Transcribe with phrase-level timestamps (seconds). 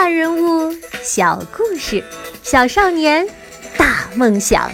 [0.00, 2.02] 大人物，小故事，
[2.42, 3.28] 小少年，
[3.76, 4.72] 大梦想。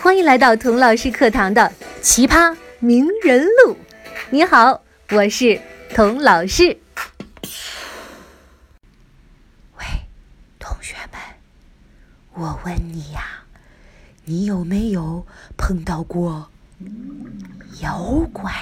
[0.00, 1.62] 欢迎来到童老师课堂的
[2.00, 3.72] 《奇葩名人录》。
[4.30, 4.80] 你好，
[5.10, 5.60] 我是
[5.92, 6.78] 童老师。
[9.78, 9.84] 喂，
[10.60, 11.20] 同学们，
[12.34, 13.42] 我问你呀，
[14.26, 15.26] 你有没有
[15.56, 16.48] 碰到过
[17.82, 17.98] 妖
[18.32, 18.52] 怪？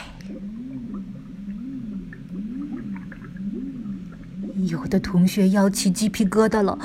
[4.66, 6.78] 有的同学要起鸡皮疙瘩了。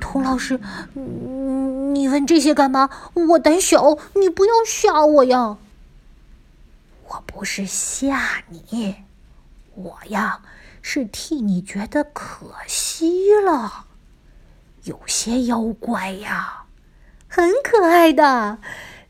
[0.00, 0.60] 童老师，
[0.94, 2.88] 你问这些干嘛？
[3.14, 5.58] 我胆小，你不要吓我呀！
[7.08, 8.96] 我不是吓你，
[9.74, 10.40] 我呀
[10.82, 13.86] 是替你觉得可惜了。
[14.84, 16.64] 有些妖怪呀，
[17.26, 18.58] 很可爱的，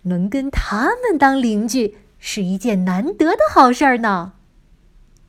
[0.03, 4.33] 能跟他们当邻居是一件难得的好事儿呢。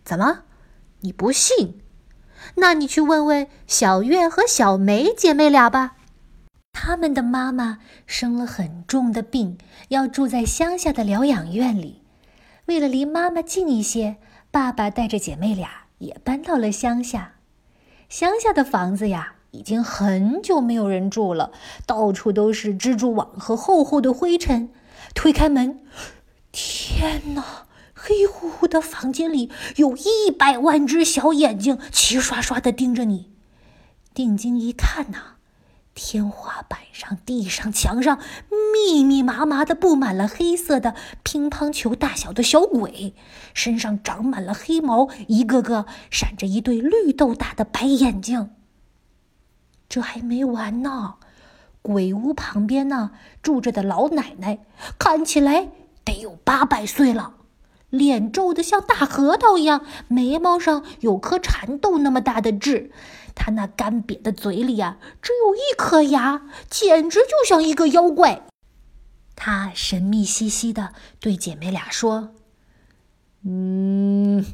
[0.06, 0.40] 怎么，
[1.02, 1.82] 你不信？
[2.56, 5.96] 那你去问问小月和小梅姐妹俩吧，
[6.74, 9.58] 她们的妈妈生了很重的病，
[9.90, 12.02] 要住在乡下的疗养院里。
[12.66, 14.18] 为了离妈妈近一些，
[14.52, 17.36] 爸爸带着姐妹俩也搬到了乡下。
[18.08, 21.52] 乡下的房子呀，已经很久没有人住了，
[21.86, 24.70] 到处都是蜘蛛网和厚厚的灰尘。
[25.16, 25.80] 推开门，
[26.52, 27.66] 天哪！
[28.02, 33.34] 黑乎乎的房间里有一百万只小眼睛，齐刷刷的盯着你。
[34.14, 35.36] 定睛一看呐，
[35.94, 38.20] 天花板上、地上、墙上
[38.50, 43.14] 密密麻麻的布满了黑色的乒乓球大小的小鬼，
[43.54, 48.52] 身上长满了黑毛，一个个闪着一对绿豆大的白眼睛。
[49.90, 51.16] 这还没完呢，
[51.82, 54.60] 鬼屋旁边呢住着的老奶奶，
[54.98, 55.70] 看起来
[56.06, 57.36] 得有八百岁了。
[57.90, 62.92] 脸皱得像大核桃一样，眉毛上有颗蚕豆那么大的痣，
[63.36, 68.44] 他那干瘪的嘴里啊，只有一颗牙，简直就像一个妖怪。
[69.36, 72.34] 他神秘兮兮的对姐妹俩说
[73.44, 74.46] ：“嗯，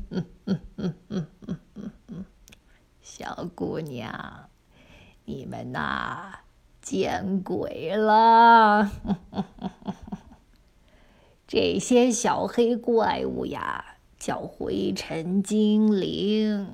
[3.02, 4.48] 小姑娘，
[5.26, 6.40] 你们呐，
[6.82, 8.92] 见鬼了！”
[11.48, 13.86] 这些小黑怪物呀，
[14.18, 16.68] 叫灰尘精灵。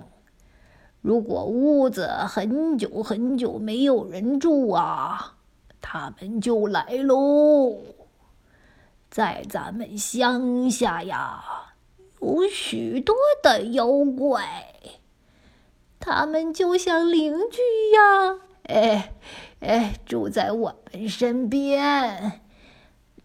[1.02, 5.36] 如果屋子很久很久没有人住啊，
[5.82, 7.82] 他们就来喽。
[9.10, 11.74] 在咱们乡下呀，
[12.22, 14.74] 有许多的妖怪，
[16.00, 18.40] 他们就像邻居一样，
[18.70, 19.14] 哎
[19.60, 22.42] 哎，住在我们身边。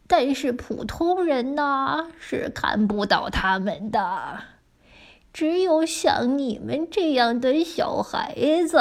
[0.09, 4.41] 但是普通人呐是看不到他们的，
[5.33, 8.35] 只有像你们这样的小孩
[8.69, 8.79] 子，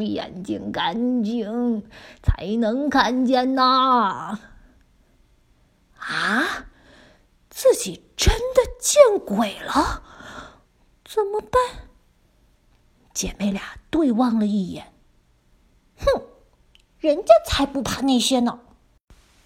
[0.00, 1.84] 眼睛干净
[2.22, 4.38] 才能看见呐。
[5.98, 6.66] 啊，
[7.50, 10.02] 自己真的见鬼了，
[11.04, 11.88] 怎么办？
[13.12, 13.60] 姐妹俩
[13.90, 14.89] 对望了一眼，
[17.00, 18.60] 人家才不怕那些呢！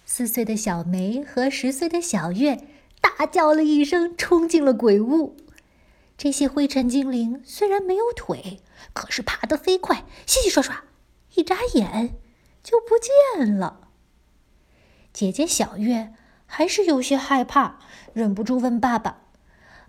[0.05, 2.67] 四岁的小梅和十岁的小月
[2.99, 5.37] 大叫了一声，冲进了鬼屋。
[6.17, 8.59] 这些灰尘精灵虽然没有腿，
[8.91, 10.83] 可是爬得飞快，稀稀刷刷，
[11.35, 12.17] 一眨眼
[12.61, 12.95] 就不
[13.37, 13.87] 见了。
[15.13, 16.13] 姐姐小月
[16.45, 17.79] 还是有些害怕，
[18.11, 19.21] 忍不住问爸爸。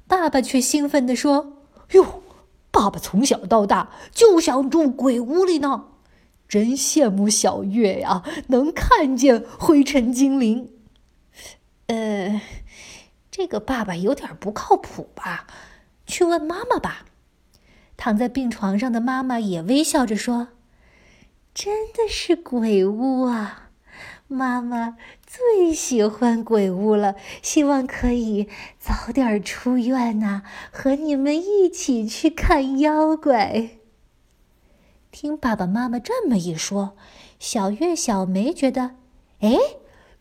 [0.07, 2.23] 爸爸却兴奋地说：“哟，
[2.71, 5.89] 爸爸从小到大就想住鬼屋里呢。”
[6.49, 10.71] 真羡慕小月呀，能看见灰尘精灵。
[11.87, 12.41] 呃，
[13.31, 15.47] 这个爸爸有点不靠谱吧？
[16.07, 17.07] 去问妈妈吧。
[17.97, 20.49] 躺在病床上的妈妈也微笑着说
[21.55, 23.71] ：“真的是鬼屋啊！
[24.29, 28.49] 妈妈最喜欢鬼屋了，希望可以
[28.79, 33.71] 早点出院呐，和你们一起去看妖怪。”
[35.19, 36.95] 听爸爸妈妈这么一说，
[37.39, 38.97] 小月、小梅觉得，
[39.41, 39.57] 哎，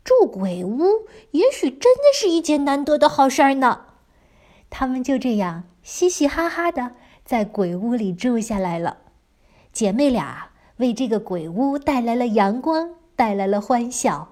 [0.05, 3.87] 住鬼屋也许真的是一件难得的好事儿呢。
[4.69, 6.93] 他们就这样嘻嘻哈哈的
[7.25, 8.99] 在鬼屋里住下来了。
[9.73, 14.29] 姐妹俩为这个鬼屋带来了阳光，带来了欢笑。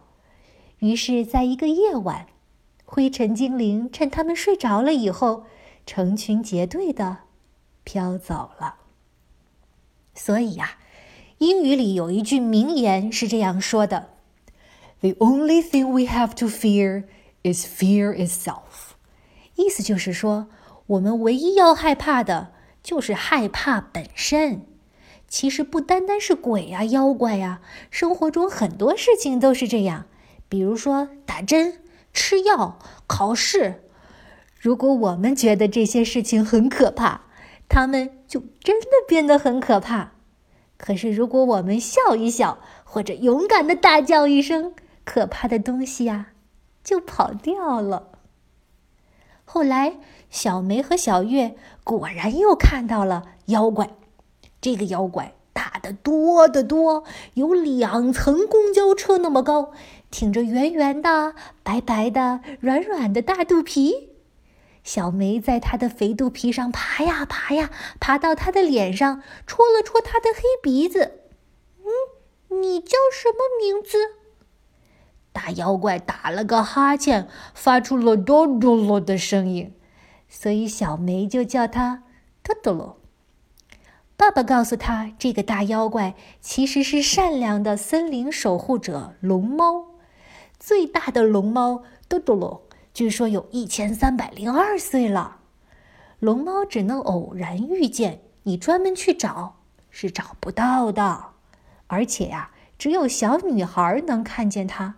[0.80, 2.28] 于是，在一个夜晚，
[2.86, 5.44] 灰尘精灵趁他们睡着了以后，
[5.86, 7.18] 成群结队的
[7.84, 8.76] 飘走了。
[10.16, 10.78] 所以呀，
[11.40, 14.10] 英语里有一句名言是这样说的
[15.02, 17.04] ：“The only thing we have to fear
[17.44, 18.94] is fear itself。”
[19.56, 20.48] 意思就是说，
[20.88, 24.66] 我们唯一要害怕的就是害怕本身。
[25.28, 30.06] 其实不单单是鬼呀、妖怪呀，生活中很多事情都是这样。
[30.48, 31.80] 比如说打针、
[32.14, 32.78] 吃药、
[33.08, 33.82] 考试。
[34.60, 37.22] 如果我们觉得这些事情很可怕，
[37.74, 40.12] 他们就真的变得很可怕。
[40.78, 44.74] 可是如果我们笑一笑，或者勇敢的大叫一声，
[45.04, 46.28] 可怕的东西呀，
[46.84, 48.10] 就跑掉了。
[49.44, 49.96] 后来，
[50.30, 53.90] 小梅和小月果然又看到了妖怪。
[54.62, 57.04] 这个妖怪大得多得多，
[57.34, 59.72] 有两层公交车那么高，
[60.12, 61.34] 挺着圆圆的、
[61.64, 64.13] 白白的、软软的大肚皮。
[64.84, 67.70] 小梅在他的肥肚皮上爬呀爬呀，
[68.00, 71.22] 爬到他的脸上，戳了戳他的黑鼻子。
[71.80, 73.98] 嗯，你叫什么名字？
[75.32, 79.74] 大妖怪打了个哈欠，发出了“哆哆啰”的声音，
[80.30, 82.04] 所以小梅就叫他
[82.44, 83.00] “哆哆啰”。
[84.16, 89.88] 爸爸告诉他，这个大妖怪其实是善良的森林守护者——龙猫。
[90.60, 95.38] 最大的龙猫“哆哆啰”据说有一千三百零二岁了。
[96.20, 99.58] 龙猫只能偶然遇见，你专门去找
[99.90, 101.32] 是找不到的。
[101.88, 104.96] 而且呀，只有小女孩能看见它。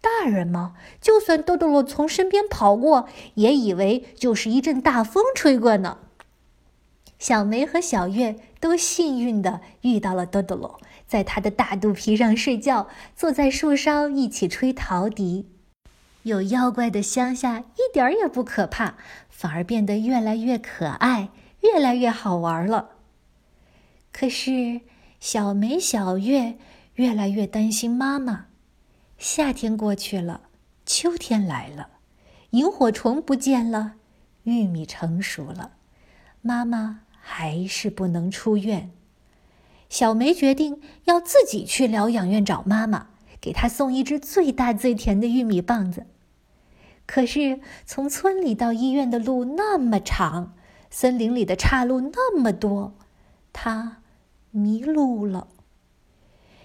[0.00, 5.98] 大人嘛，就算多多罗从身边跑过，也以为就是一阵大风吹过呢。
[7.18, 15.48] 小梅和小月都幸运的遇到了多多罗，在他的大肚皮上睡觉，坐在树梢一起吹陶笛。
[16.22, 18.94] 有妖怪的乡下一点儿也不可怕，
[19.28, 21.30] 反而变得越来越可爱，
[21.60, 22.90] 越来越好玩了。
[24.12, 24.82] 可是
[25.18, 26.58] 小梅、小月
[26.94, 28.46] 越来越担心妈妈。
[29.16, 30.42] 夏天过去了，
[30.84, 31.88] 秋天来了，
[32.50, 33.94] 萤火虫不见了，
[34.44, 35.72] 玉米成熟了，
[36.42, 38.90] 妈妈还是不能出院。
[39.88, 43.08] 小梅决定要自己去疗养院找妈妈，
[43.40, 46.06] 给他送一只最大最甜的玉米棒子。
[47.06, 50.54] 可是从村里到医院的路那么长，
[50.90, 52.94] 森林里的岔路那么多，
[53.52, 53.98] 他
[54.50, 55.48] 迷路了。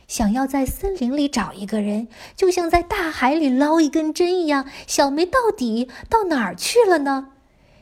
[0.08, 4.68] 想要在森林里找一个人，就像在大海里捞一根针一样。
[4.86, 7.30] 小梅到底到哪儿去了呢？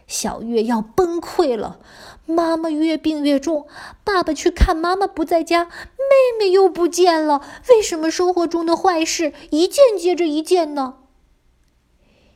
[0.07, 1.81] 小月要崩溃了。
[2.25, 3.67] 妈妈越病越重，
[4.05, 5.67] 爸爸去看妈妈不在家，
[6.13, 7.41] 妹妹又不见了。
[7.69, 10.99] 为什么生活中的坏事一件接着一件呢？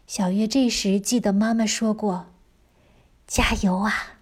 [0.06, 2.28] 小月这时记得妈妈说过
[3.28, 4.20] ：“加油啊，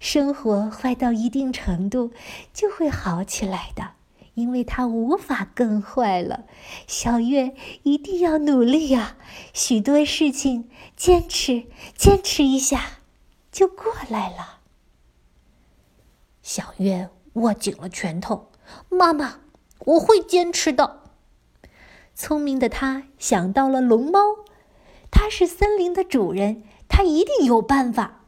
[0.00, 2.12] 生活坏到一定程度
[2.52, 3.92] 就会好起来的。”
[4.34, 6.44] 因为他无法更坏了，
[6.86, 9.16] 小月一定要努力呀！
[9.52, 11.64] 许多事情坚持
[11.96, 13.00] 坚持一下，
[13.50, 14.60] 就过来了。
[16.40, 18.52] 小月握紧了拳头，
[18.88, 19.40] 妈妈，
[19.86, 21.02] 我会坚持的。
[22.14, 24.20] 聪明的他想到了龙猫，
[25.10, 28.24] 它是森林的主人，它一定有办法。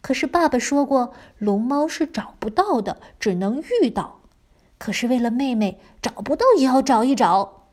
[0.00, 4.20] 可是爸爸说过，龙猫是找不到的，只能遇到。
[4.78, 7.68] 可是为了妹妹，找不到也要找一找。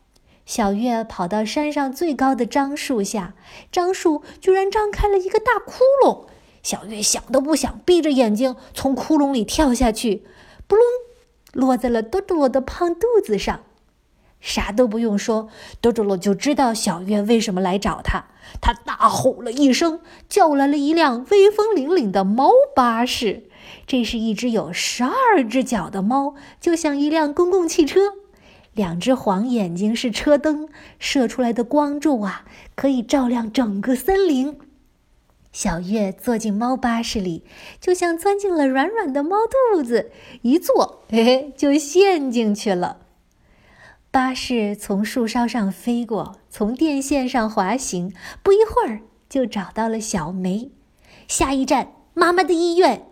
[0.46, 3.36] 小月跑到山上最高的樟树下，
[3.72, 6.26] 樟树居然张开了一个大窟窿。
[6.64, 10.26] 小月想都不想，闭着眼睛从窟窿里跳下去，
[10.68, 10.86] 扑隆，
[11.54, 13.62] 落在了多多罗的胖肚子上。
[14.40, 15.50] 啥都不用说，
[15.82, 18.26] 多多罗就知道小月为什么来找他。
[18.60, 23.44] 他大吼了一声，叫来了一辆威风凛凛的猫巴士。
[23.86, 28.14] 这是一只有十二只脚的猫，就像一辆公共汽车。
[28.74, 30.68] 两只黄眼睛是车灯，
[30.98, 32.44] 射出来的光柱啊，
[32.74, 34.58] 可以照亮整个森林。
[35.52, 37.44] 小月坐进猫巴士里，
[37.80, 39.38] 就像钻进了软软的猫
[39.74, 40.12] 肚子，
[40.44, 43.00] 一坐，嘿嘿，就陷进去了。
[44.10, 50.72] 巴士从树梢上飞过，从电线上滑行，不一会儿就找到了小梅。
[51.28, 53.06] 下一站，妈妈的医院。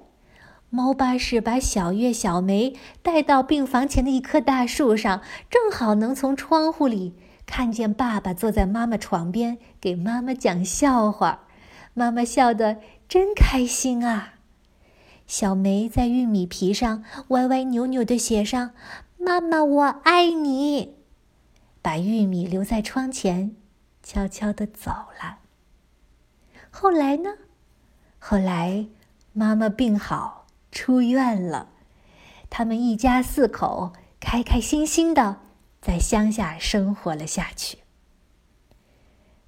[0.69, 7.15] 猫巴士把小月、小梅带到病房前的一棵大树上，正好能从窗户里
[7.45, 11.47] 看见爸爸坐在妈妈床边给妈妈讲笑话。
[11.93, 14.35] 妈妈笑得真开心啊！
[15.27, 18.71] 小梅在玉米皮上歪歪扭扭地写上
[19.17, 20.95] “妈妈，我爱你”，
[21.81, 23.55] 把玉米留在窗前，
[24.01, 25.39] 悄悄地走了。
[26.69, 27.31] 后来呢？
[28.17, 28.87] 后来
[29.33, 30.37] 妈妈病好。
[30.71, 31.69] 出院了，
[32.47, 35.41] 他们一家四口开开心心的
[35.81, 37.79] 在乡下生活了下去。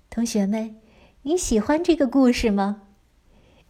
[0.09, 0.80] 同学们，
[1.23, 2.81] 你喜欢这个故事吗？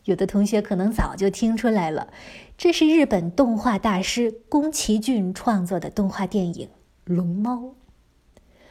[0.05, 2.13] 有的同学可能早就听出来了，
[2.58, 6.67] 这是日本动画大师宫崎骏创作的动画电影
[7.03, 7.55] 《龙猫》。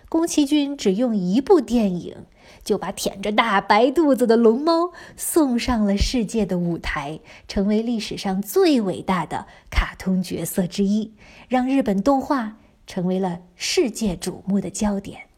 [0.08, 2.25] 宫崎骏只用一部电影，
[2.64, 11.12] 就把舔着大白肚子的龙猫送上了世界的舞台，成为历史上最伟大的卡通角色之一，
[11.49, 12.56] 让日本动画
[12.87, 15.29] 成为了世界瞩目的焦点。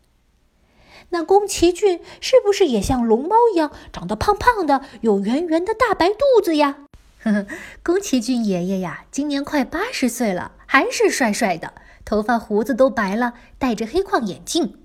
[1.12, 6.78] 那宫崎骏是不是也像龙猫一样，长得胖胖的，有圆圆的大白肚子呀？
[7.22, 7.46] 呵呵，
[7.82, 14.78] 宫崎骏爷爷呀，今年快八十岁了，还是帅帅的，头发胡子都白了，戴着黑框眼镜，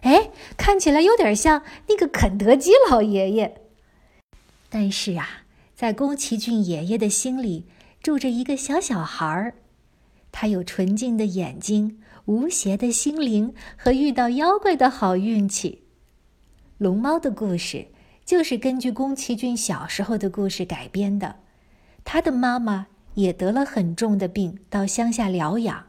[0.00, 3.60] 哎，看起来有点像那个肯德基老爷爷。
[4.70, 7.66] 但是啊，在宫崎骏爷爷的心里
[8.02, 9.54] 住着一个小小孩儿，
[10.32, 15.82] 他有纯净的眼睛、无邪的心灵和遇到妖怪的好运气。
[16.78, 17.86] 龙猫的故事
[18.24, 21.36] 就是根据宫崎骏小时候的故事改编的。
[22.04, 25.86] 他的妈妈也得了很重的病，到乡下疗养。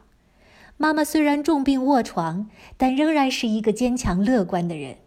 [0.77, 4.93] 妈妈虽然重病卧床，但仍然是一个坚强乐观的人。《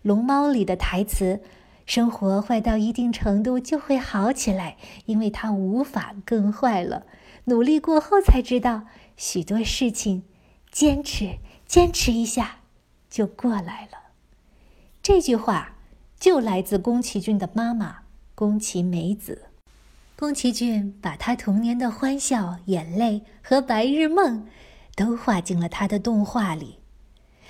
[0.00, 1.40] 龙猫》里的台词
[1.84, 7.04] ：“生活坏到一定程度就会好起来，因为它无法更坏了。
[7.44, 8.84] 努力过后才知道，
[9.16, 10.24] 许多事情，
[10.72, 12.56] 坚持坚持一下，
[13.08, 13.98] 就过来了。”
[15.02, 15.76] 这句话
[16.18, 17.98] 就来自宫崎骏的妈妈
[18.34, 19.42] 宫崎美子。
[20.16, 24.46] 宫崎骏把他童年的欢笑、眼泪和白日梦，
[24.96, 26.78] 都画进了他的动画里。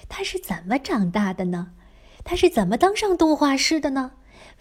[0.08, 1.72] 他是怎么长大的呢？
[2.24, 4.12] 他是怎么当上动画师的呢？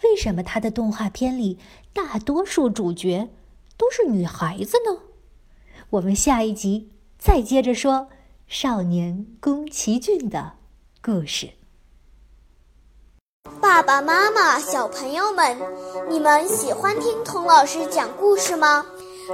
[0.03, 1.58] 为什么他的动画片里
[1.94, 3.30] 大多数主角
[3.77, 5.03] 都是女孩子呢？
[5.91, 8.10] 我们下一集再接着说
[8.53, 10.51] 少年宫崎骏的
[11.01, 11.50] 故事。
[13.62, 15.58] 爸爸妈妈、小朋友们，
[16.10, 18.86] 你们喜欢听童老师讲故事吗？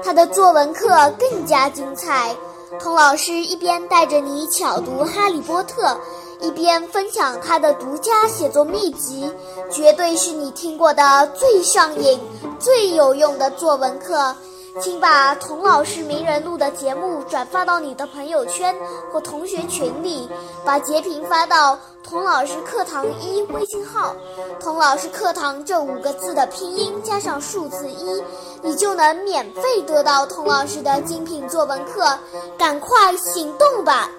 [0.03, 2.35] 他的作文课更加精彩。
[2.79, 5.99] 童老师一边带着你巧读《哈利波特》，
[6.45, 9.33] 一边分享他的独家写作秘籍，
[9.71, 12.19] 绝对是你听过的最上瘾、
[12.59, 14.35] 最有用的作文课。
[14.79, 18.75] 请把童老师名人录的节目转发到你的朋友圈
[19.11, 20.29] 或同学群里，
[20.63, 24.15] 把截屏发到“童老师课堂一”微信号
[24.61, 28.23] ，“童老师课堂”这五个字的拼音加上数字一，
[28.61, 32.17] 你就能免费得到童老师的精品作文课。
[32.57, 34.09] 赶快行动吧！